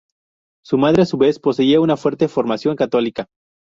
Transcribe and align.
Su 0.65 0.79
madre, 0.79 1.03
a 1.03 1.05
su 1.05 1.15
vez, 1.19 1.37
poseía 1.37 1.79
una 1.79 1.95
fuerte 1.95 2.27
formación 2.27 2.75
católica. 2.75 3.27